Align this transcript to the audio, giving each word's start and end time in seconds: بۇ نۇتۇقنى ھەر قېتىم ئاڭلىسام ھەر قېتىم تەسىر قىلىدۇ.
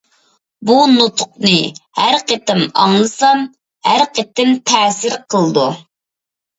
بۇ 0.69 0.77
نۇتۇقنى 0.93 1.59
ھەر 2.01 2.17
قېتىم 2.33 2.63
ئاڭلىسام 2.71 3.47
ھەر 3.91 4.09
قېتىم 4.19 4.53
تەسىر 4.75 5.21
قىلىدۇ. 5.33 5.73